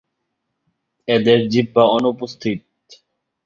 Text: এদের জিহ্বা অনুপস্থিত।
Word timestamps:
এদের 1.07 1.39
জিহ্বা 1.49 1.83
অনুপস্থিত। 1.97 2.59